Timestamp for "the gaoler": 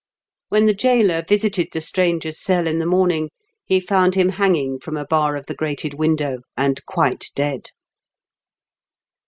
0.65-1.23